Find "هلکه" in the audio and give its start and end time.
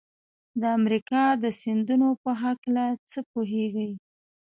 2.41-2.85